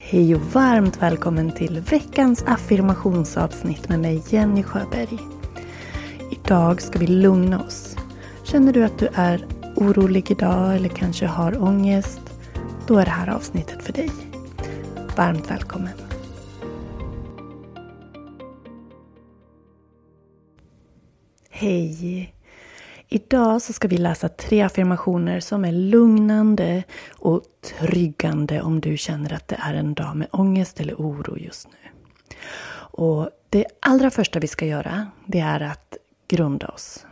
Hej 0.00 0.34
och 0.34 0.40
varmt 0.40 1.02
välkommen 1.02 1.52
till 1.52 1.80
veckans 1.80 2.44
affirmationsavsnitt 2.46 3.88
med 3.88 4.00
mig 4.00 4.22
Jenny 4.28 4.62
Sjöberg. 4.62 5.18
Idag 6.30 6.82
ska 6.82 6.98
vi 6.98 7.06
lugna 7.06 7.64
oss. 7.64 7.96
Känner 8.44 8.72
du 8.72 8.84
att 8.84 8.98
du 8.98 9.08
är 9.14 9.46
orolig 9.76 10.30
idag 10.30 10.76
eller 10.76 10.88
kanske 10.88 11.26
har 11.26 11.62
ångest? 11.62 12.20
Då 12.86 12.98
är 12.98 13.04
det 13.04 13.10
här 13.10 13.34
avsnittet 13.34 13.82
för 13.82 13.92
dig. 13.92 14.10
Varmt 15.16 15.50
välkommen. 15.50 15.98
Hej! 21.50 22.37
Idag 23.10 23.62
så 23.62 23.72
ska 23.72 23.88
vi 23.88 23.96
läsa 23.96 24.28
tre 24.28 24.62
affirmationer 24.62 25.40
som 25.40 25.64
är 25.64 25.72
lugnande 25.72 26.82
och 27.10 27.42
tryggande 27.78 28.62
om 28.62 28.80
du 28.80 28.96
känner 28.96 29.32
att 29.32 29.48
det 29.48 29.58
är 29.60 29.74
en 29.74 29.94
dag 29.94 30.16
med 30.16 30.28
ångest 30.30 30.80
eller 30.80 30.94
oro 30.94 31.38
just 31.38 31.68
nu. 31.68 31.90
Och 32.90 33.30
Det 33.48 33.66
allra 33.80 34.10
första 34.10 34.38
vi 34.38 34.46
ska 34.46 34.66
göra, 34.66 35.06
det 35.26 35.40
är 35.40 35.60
att 35.60 35.96
grunda 36.28 36.68
oss. 36.68 37.06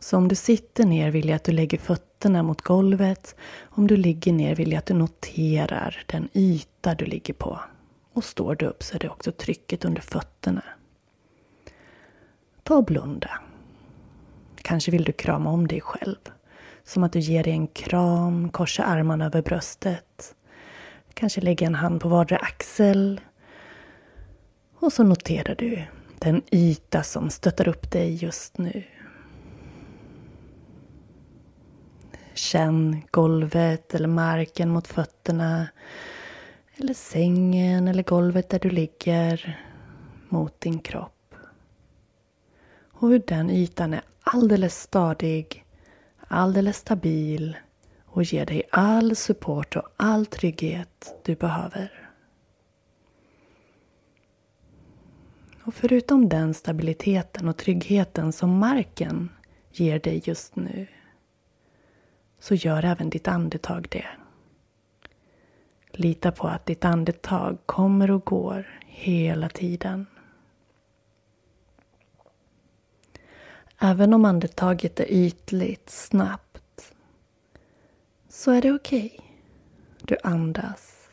Så 0.00 0.16
om 0.16 0.28
du 0.28 0.34
sitter 0.34 0.84
ner 0.84 1.10
vill 1.10 1.28
jag 1.28 1.36
att 1.36 1.44
du 1.44 1.52
lägger 1.52 1.78
fötterna 1.78 2.42
mot 2.42 2.62
golvet. 2.62 3.36
Om 3.62 3.86
du 3.86 3.96
ligger 3.96 4.32
ner 4.32 4.56
vill 4.56 4.72
jag 4.72 4.78
att 4.78 4.86
du 4.86 4.94
noterar 4.94 6.04
den 6.06 6.28
yta 6.32 6.94
du 6.94 7.04
ligger 7.04 7.34
på. 7.34 7.60
Och 8.12 8.24
står 8.24 8.54
du 8.54 8.66
upp 8.66 8.82
så 8.82 8.94
är 8.94 8.98
det 8.98 9.08
också 9.08 9.32
trycket 9.32 9.84
under 9.84 10.02
fötterna. 10.02 10.64
Ta 12.62 12.76
och 12.76 12.84
blunda. 12.84 13.30
Kanske 14.62 14.90
vill 14.90 15.04
du 15.04 15.12
krama 15.12 15.50
om 15.50 15.68
dig 15.68 15.80
själv. 15.80 16.18
Som 16.84 17.02
att 17.02 17.12
du 17.12 17.18
ger 17.18 17.44
dig 17.44 17.52
en 17.52 17.66
kram, 17.66 18.48
korsar 18.48 18.84
armarna 18.84 19.26
över 19.26 19.42
bröstet. 19.42 20.34
Kanske 21.14 21.40
lägger 21.40 21.66
en 21.66 21.74
hand 21.74 22.00
på 22.00 22.08
vardera 22.08 22.38
axel. 22.38 23.20
Och 24.74 24.92
så 24.92 25.02
noterar 25.02 25.54
du 25.54 25.82
den 26.18 26.42
yta 26.50 27.02
som 27.02 27.30
stöttar 27.30 27.68
upp 27.68 27.90
dig 27.90 28.14
just 28.14 28.58
nu. 28.58 28.84
Känn 32.34 33.02
golvet 33.10 33.94
eller 33.94 34.08
marken 34.08 34.68
mot 34.68 34.88
fötterna. 34.88 35.66
Eller 36.76 36.94
sängen 36.94 37.88
eller 37.88 38.02
golvet 38.02 38.48
där 38.48 38.58
du 38.58 38.70
ligger 38.70 39.60
mot 40.28 40.60
din 40.60 40.78
kropp. 40.78 41.34
Och 42.92 43.08
hur 43.08 43.22
den 43.26 43.50
ytan 43.50 43.94
är 43.94 44.02
alldeles 44.34 44.80
stadig, 44.80 45.64
alldeles 46.28 46.76
stabil 46.76 47.56
och 48.04 48.22
ger 48.22 48.46
dig 48.46 48.62
all 48.70 49.16
support 49.16 49.76
och 49.76 49.88
all 49.96 50.26
trygghet 50.26 51.14
du 51.24 51.34
behöver. 51.34 52.10
Och 55.64 55.74
förutom 55.74 56.28
den 56.28 56.54
stabiliteten 56.54 57.48
och 57.48 57.56
tryggheten 57.56 58.32
som 58.32 58.58
marken 58.58 59.30
ger 59.70 59.98
dig 59.98 60.22
just 60.24 60.56
nu 60.56 60.86
så 62.38 62.54
gör 62.54 62.84
även 62.84 63.10
ditt 63.10 63.28
andetag 63.28 63.86
det. 63.90 64.06
Lita 65.90 66.32
på 66.32 66.48
att 66.48 66.66
ditt 66.66 66.84
andetag 66.84 67.58
kommer 67.66 68.10
och 68.10 68.24
går 68.24 68.80
hela 68.86 69.48
tiden. 69.48 70.06
Även 73.84 74.14
om 74.14 74.24
andetaget 74.24 75.00
är 75.00 75.06
ytligt, 75.12 75.90
snabbt, 75.90 76.92
så 78.28 78.50
är 78.50 78.62
det 78.62 78.72
okej. 78.72 79.16
Okay. 79.18 79.26
Du 80.02 80.16
andas. 80.22 81.08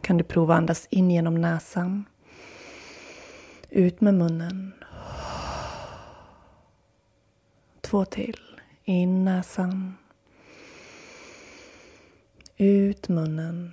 Kan 0.00 0.16
du 0.16 0.24
prova 0.24 0.54
andas 0.54 0.86
in 0.90 1.10
genom 1.10 1.34
näsan. 1.34 2.04
Ut 3.68 4.00
med 4.00 4.14
munnen. 4.14 4.72
Två 7.80 8.04
till. 8.04 8.40
In 8.84 9.24
näsan. 9.24 9.96
Ut 12.56 13.08
munnen. 13.08 13.72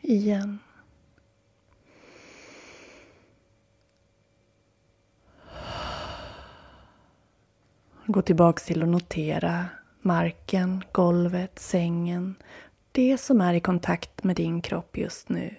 Igen. 0.00 0.58
Gå 8.10 8.22
tillbaks 8.22 8.64
till 8.64 8.82
att 8.82 8.88
notera 8.88 9.66
marken, 10.00 10.84
golvet, 10.92 11.58
sängen. 11.58 12.34
Det 12.92 13.18
som 13.18 13.40
är 13.40 13.54
i 13.54 13.60
kontakt 13.60 14.24
med 14.24 14.36
din 14.36 14.62
kropp 14.62 14.98
just 14.98 15.28
nu. 15.28 15.54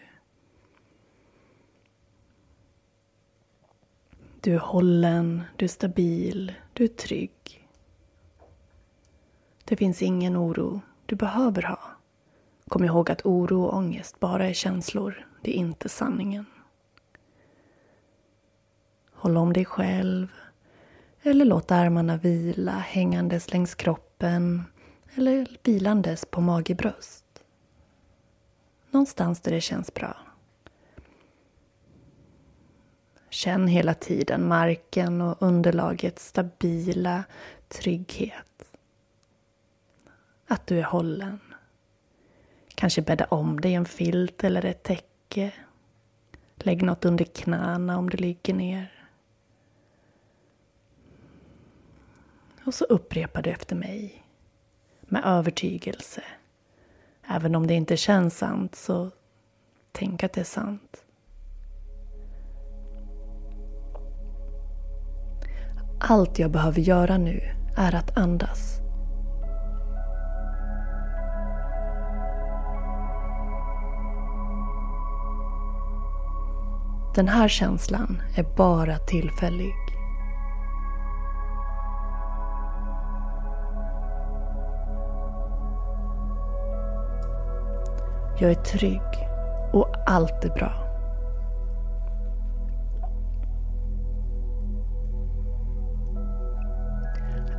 Du 4.42 4.56
är 4.56 4.60
hållen, 4.60 5.44
du 5.56 5.66
är 5.66 5.70
stabil, 5.70 6.54
du 6.74 6.84
är 6.84 6.88
trygg. 6.88 7.68
Det 9.66 9.76
finns 9.76 10.02
ingen 10.02 10.38
oro 10.38 10.82
du 11.06 11.16
behöver 11.16 11.62
ha. 11.62 11.80
Kom 12.68 12.84
ihåg 12.84 13.12
att 13.12 13.26
oro 13.26 13.64
och 13.64 13.78
ångest 13.78 14.20
bara 14.20 14.48
är 14.48 14.54
känslor, 14.54 15.28
det 15.42 15.52
är 15.52 15.60
inte 15.60 15.90
sanningen. 15.90 16.46
Håll 19.14 19.38
om 19.38 19.54
dig 19.54 19.66
själv, 19.66 20.28
eller 21.24 21.46
låt 21.46 21.72
armarna 21.72 22.18
vila 22.18 22.72
hängandes 22.72 23.54
längs 23.54 23.76
kroppen 23.76 24.64
eller 25.16 25.48
vilandes 25.64 26.26
på 26.26 26.42
mage 26.42 26.76
bröst. 26.76 27.26
Någonstans 28.92 29.42
där 29.42 29.52
det 29.52 29.62
känns 29.62 29.94
bra. 29.94 30.18
Känn 33.30 33.68
hela 33.68 33.94
tiden 33.94 34.48
marken 34.48 35.22
och 35.22 35.38
underlagets 35.42 36.28
stabila 36.28 37.24
trygghet. 37.68 38.64
Att 40.48 40.68
du 40.68 40.80
är 40.80 40.84
hållen. 40.84 41.40
Kanske 42.76 43.02
bädda 43.02 43.26
om 43.26 43.62
dig 43.62 43.72
i 43.72 43.76
en 43.76 43.86
filt 43.86 44.44
eller 44.44 44.66
ett 44.66 44.84
täcke. 44.84 45.54
Lägg 46.56 46.84
något 46.84 47.06
under 47.06 47.26
knäna 47.26 47.98
om 47.98 48.10
du 48.10 48.18
ligger 48.18 48.54
ner. 48.54 48.99
Och 52.70 52.74
så 52.74 52.86
upprepar 52.86 53.42
du 53.42 53.50
efter 53.50 53.76
mig. 53.76 54.24
Med 55.02 55.22
övertygelse. 55.26 56.22
Även 57.28 57.56
om 57.56 57.68
det 57.68 57.74
inte 57.74 57.98
känns 57.98 58.38
sant 58.38 58.76
så 58.76 59.12
tänk 59.92 60.24
att 60.24 60.34
det 60.34 60.42
är 60.42 60.46
sant. 60.46 61.04
Allt 66.00 66.40
jag 66.40 66.52
behöver 66.52 66.80
göra 66.80 67.18
nu 67.18 67.42
är 67.78 67.96
att 67.96 68.18
andas. 68.18 68.80
Den 77.16 77.28
här 77.28 77.48
känslan 77.48 78.22
är 78.38 78.56
bara 78.58 78.98
tillfällig. 78.98 79.89
Jag 88.42 88.52
är 88.52 88.56
trygg 88.56 89.28
och 89.74 89.96
allt 90.06 90.46
är 90.46 90.50
bra. 90.50 90.72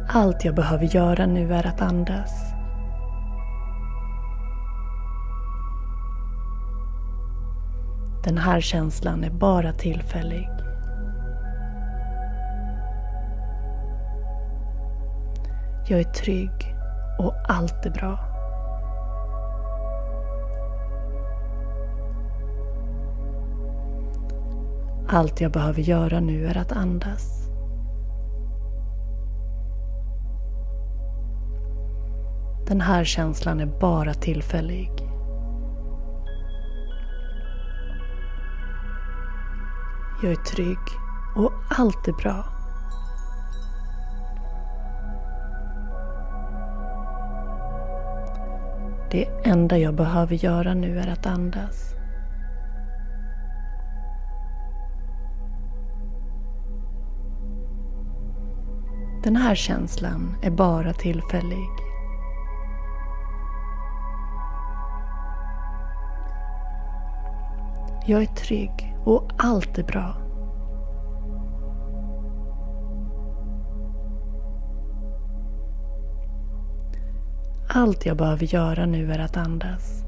Allt 0.08 0.44
jag 0.44 0.54
behöver 0.54 0.84
göra 0.84 1.26
nu 1.26 1.54
är 1.54 1.66
att 1.66 1.80
andas. 1.80 2.52
Den 8.24 8.38
här 8.38 8.60
känslan 8.60 9.24
är 9.24 9.30
bara 9.30 9.72
tillfällig. 9.72 10.48
Jag 15.88 16.00
är 16.00 16.12
trygg 16.12 16.76
och 17.18 17.34
allt 17.48 17.86
är 17.86 17.90
bra. 17.90 18.29
Allt 25.12 25.40
jag 25.40 25.52
behöver 25.52 25.80
göra 25.82 26.20
nu 26.20 26.46
är 26.46 26.56
att 26.56 26.72
andas. 26.72 27.48
Den 32.66 32.80
här 32.80 33.04
känslan 33.04 33.60
är 33.60 33.80
bara 33.80 34.14
tillfällig. 34.14 34.90
Jag 40.22 40.32
är 40.32 40.36
trygg 40.36 40.78
och 41.36 41.52
allt 41.78 42.08
är 42.08 42.12
bra. 42.12 42.44
Det 49.10 49.28
enda 49.44 49.78
jag 49.78 49.94
behöver 49.94 50.34
göra 50.34 50.74
nu 50.74 50.98
är 50.98 51.08
att 51.12 51.26
andas. 51.26 51.99
Den 59.22 59.36
här 59.36 59.54
känslan 59.54 60.36
är 60.42 60.50
bara 60.50 60.92
tillfällig. 60.92 61.68
Jag 68.06 68.22
är 68.22 68.26
trygg 68.26 68.96
och 69.04 69.30
allt 69.36 69.78
är 69.78 69.84
bra. 69.84 70.16
Allt 77.74 78.06
jag 78.06 78.16
behöver 78.16 78.46
göra 78.46 78.86
nu 78.86 79.12
är 79.12 79.18
att 79.18 79.36
andas. 79.36 80.04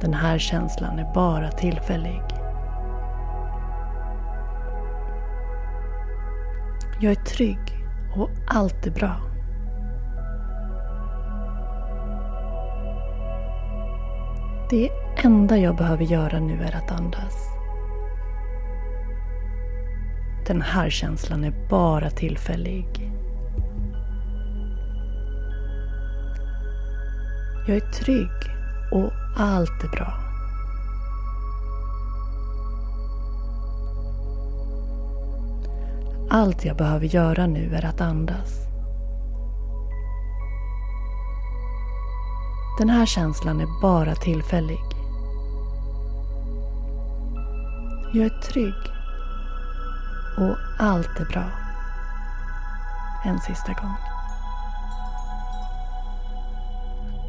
Den 0.00 0.14
här 0.14 0.38
känslan 0.38 0.98
är 0.98 1.14
bara 1.14 1.50
tillfällig. 1.50 2.29
Jag 7.02 7.12
är 7.12 7.24
trygg 7.24 7.86
och 8.16 8.30
allt 8.46 8.86
är 8.86 8.90
bra. 8.90 9.16
Det 14.70 14.90
enda 15.24 15.56
jag 15.58 15.76
behöver 15.76 16.04
göra 16.04 16.40
nu 16.40 16.62
är 16.62 16.76
att 16.76 17.00
andas. 17.00 17.48
Den 20.46 20.62
här 20.62 20.90
känslan 20.90 21.44
är 21.44 21.68
bara 21.68 22.10
tillfällig. 22.10 22.86
Jag 27.66 27.76
är 27.76 27.92
trygg 27.92 28.56
och 28.92 29.12
allt 29.36 29.84
är 29.84 29.88
bra. 29.88 30.29
Allt 36.32 36.64
jag 36.64 36.76
behöver 36.76 37.06
göra 37.06 37.46
nu 37.46 37.74
är 37.74 37.84
att 37.84 38.00
andas. 38.00 38.66
Den 42.78 42.90
här 42.90 43.06
känslan 43.06 43.60
är 43.60 43.80
bara 43.82 44.14
tillfällig. 44.14 44.80
Jag 48.12 48.26
är 48.26 48.40
trygg. 48.40 48.74
Och 50.38 50.56
allt 50.78 51.20
är 51.20 51.24
bra. 51.24 51.50
En 53.24 53.38
sista 53.38 53.72
gång. 53.72 53.96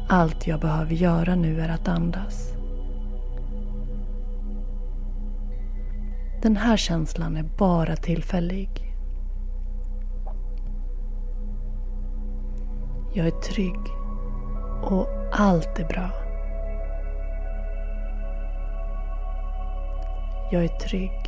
Allt 0.08 0.46
jag 0.46 0.60
behöver 0.60 0.94
göra 0.94 1.34
nu 1.34 1.60
är 1.60 1.68
att 1.68 1.88
andas. 1.88 2.52
Den 6.42 6.56
här 6.56 6.76
känslan 6.76 7.36
är 7.36 7.42
bara 7.42 7.96
tillfällig. 7.96 8.91
Jag 13.14 13.26
är 13.26 13.30
trygg 13.30 13.80
och 14.82 15.08
allt 15.32 15.78
är 15.78 15.84
bra. 15.84 16.10
Jag 20.52 20.64
är 20.64 20.68
trygg 20.68 21.20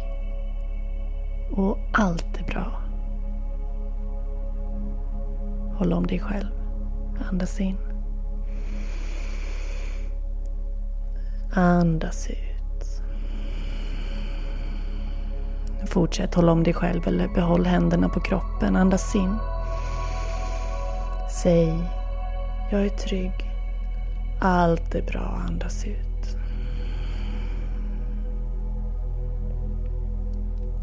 och 1.53 1.79
allt 1.93 2.41
är 2.41 2.45
bra. 2.45 2.81
Håll 5.79 5.93
om 5.93 6.07
dig 6.07 6.19
själv. 6.21 6.51
Andas 7.31 7.61
in. 7.61 7.79
Andas 11.55 12.31
ut. 12.31 13.03
Fortsätt 15.87 16.35
hålla 16.35 16.53
om 16.53 16.63
dig 16.63 16.75
själv 16.75 17.09
eller 17.09 17.29
behåll 17.29 17.67
händerna 17.67 18.09
på 18.09 18.21
kroppen. 18.21 18.77
Andas 18.77 19.15
in. 19.15 19.39
Säg, 21.45 21.91
jag 22.71 22.85
är 22.87 22.89
trygg. 22.89 23.33
Allt 24.41 24.95
är 24.95 25.03
bra. 25.03 25.43
Andas 25.49 25.85
ut. 25.85 26.37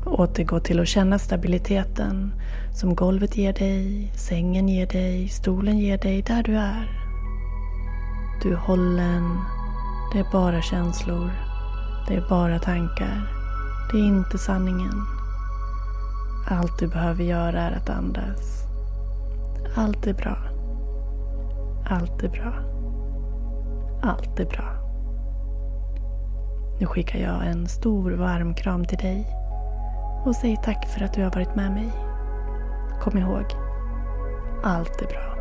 Återgå 0.05 0.59
till 0.59 0.79
att 0.79 0.87
känna 0.87 1.19
stabiliteten 1.19 2.33
som 2.73 2.95
golvet 2.95 3.37
ger 3.37 3.53
dig, 3.53 4.11
sängen 4.15 4.69
ger 4.69 4.87
dig, 4.87 5.29
stolen 5.29 5.77
ger 5.77 5.97
dig 5.97 6.21
där 6.21 6.43
du 6.43 6.57
är. 6.57 6.89
Du 8.43 8.51
är 8.51 8.57
hållen. 8.57 9.39
Det 10.13 10.19
är 10.19 10.31
bara 10.31 10.61
känslor. 10.61 11.31
Det 12.07 12.15
är 12.15 12.29
bara 12.29 12.59
tankar. 12.59 13.27
Det 13.91 13.97
är 13.97 14.05
inte 14.05 14.37
sanningen. 14.37 15.05
Allt 16.49 16.79
du 16.79 16.87
behöver 16.87 17.23
göra 17.23 17.61
är 17.61 17.77
att 17.77 17.89
andas. 17.89 18.61
Allt 19.75 20.07
är 20.07 20.13
bra. 20.13 20.50
Allt 21.91 22.23
är 22.23 22.29
bra. 22.29 22.53
Allt 24.01 24.39
är 24.39 24.45
bra. 24.45 24.77
Nu 26.79 26.85
skickar 26.85 27.19
jag 27.19 27.47
en 27.47 27.67
stor 27.67 28.11
varm 28.11 28.53
kram 28.53 28.85
till 28.85 28.97
dig 28.97 29.27
och 30.25 30.35
säger 30.35 30.55
tack 30.55 30.87
för 30.87 31.05
att 31.05 31.13
du 31.13 31.23
har 31.23 31.31
varit 31.31 31.55
med 31.55 31.71
mig. 31.71 31.91
Kom 33.01 33.17
ihåg, 33.17 33.45
allt 34.63 35.01
är 35.01 35.05
bra. 35.05 35.37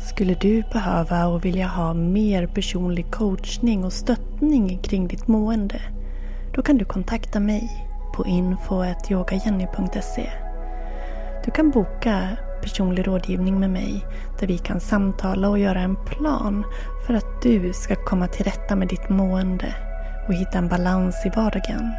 Skulle 0.00 0.34
du 0.34 0.62
behöva 0.72 1.26
och 1.26 1.44
vilja 1.44 1.66
ha 1.66 1.94
mer 1.94 2.46
personlig 2.46 3.10
coachning 3.10 3.84
och 3.84 3.92
stöttning 3.92 4.78
kring 4.78 5.08
ditt 5.08 5.28
mående? 5.28 5.80
Då 6.54 6.62
kan 6.62 6.78
du 6.78 6.84
kontakta 6.84 7.40
mig 7.40 7.87
på 8.18 8.26
info.yogajenny.se. 8.26 10.30
Du 11.44 11.50
kan 11.50 11.70
boka 11.70 12.28
personlig 12.62 13.06
rådgivning 13.06 13.60
med 13.60 13.70
mig 13.70 14.06
där 14.40 14.46
vi 14.46 14.58
kan 14.58 14.80
samtala 14.80 15.48
och 15.48 15.58
göra 15.58 15.80
en 15.80 15.96
plan 15.96 16.64
för 17.06 17.14
att 17.14 17.42
du 17.42 17.72
ska 17.72 17.96
komma 17.96 18.26
till 18.26 18.44
rätta 18.44 18.76
med 18.76 18.88
ditt 18.88 19.08
mående 19.08 19.74
och 20.28 20.34
hitta 20.34 20.58
en 20.58 20.68
balans 20.68 21.26
i 21.26 21.30
vardagen. 21.36 21.92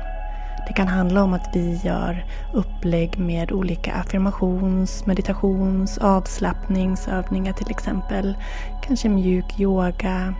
Det 0.68 0.74
kan 0.74 0.88
handla 0.88 1.24
om 1.24 1.34
att 1.34 1.50
vi 1.54 1.80
gör 1.84 2.26
upplägg 2.54 3.20
med 3.20 3.52
olika 3.52 3.94
affirmations, 3.94 5.06
meditations, 5.06 5.98
avslappningsövningar 5.98 7.54
till 7.54 7.72
exempel. 7.72 8.38
Kanske 8.88 9.10
mjuk 9.10 9.60
yoga. 9.60 10.34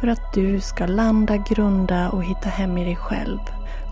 För 0.00 0.08
att 0.08 0.32
du 0.34 0.60
ska 0.60 0.86
landa, 0.86 1.36
grunda 1.36 2.10
och 2.10 2.24
hitta 2.24 2.48
hem 2.48 2.78
i 2.78 2.84
dig 2.84 2.96
själv. 2.96 3.38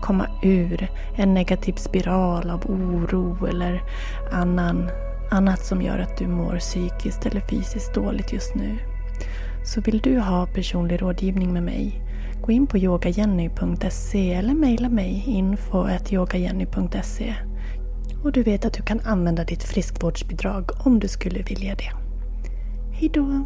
Komma 0.03 0.27
ur 0.43 0.87
en 1.15 1.33
negativ 1.33 1.73
spiral 1.73 2.49
av 2.49 2.65
oro 2.65 3.45
eller 3.45 3.81
annan, 4.31 4.89
annat 5.31 5.65
som 5.65 5.81
gör 5.81 5.99
att 5.99 6.17
du 6.17 6.27
mår 6.27 6.59
psykiskt 6.59 7.25
eller 7.25 7.41
fysiskt 7.41 7.93
dåligt 7.93 8.33
just 8.33 8.55
nu. 8.55 8.77
Så 9.65 9.81
vill 9.81 9.99
du 9.99 10.19
ha 10.19 10.45
personlig 10.45 11.01
rådgivning 11.01 11.53
med 11.53 11.63
mig 11.63 12.03
Gå 12.45 12.51
in 12.51 12.67
på 12.67 12.77
yogajenny.se 12.77 14.33
eller 14.33 14.53
mejla 14.53 14.89
mig 14.89 15.23
info.yogajenny.se 15.27 17.35
och 18.23 18.31
du 18.31 18.43
vet 18.43 18.65
att 18.65 18.73
du 18.73 18.83
kan 18.83 18.99
använda 18.99 19.43
ditt 19.43 19.63
friskvårdsbidrag 19.63 20.71
om 20.85 20.99
du 20.99 21.07
skulle 21.07 21.41
vilja 21.41 21.75
det. 21.75 21.91
Hejdå! 22.91 23.45